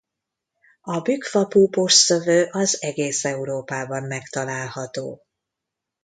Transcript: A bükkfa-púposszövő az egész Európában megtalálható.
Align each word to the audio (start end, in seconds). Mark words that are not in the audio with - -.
A 0.81 1.01
bükkfa-púposszövő 1.01 2.47
az 2.51 2.81
egész 2.81 3.25
Európában 3.25 4.03
megtalálható. 4.03 5.23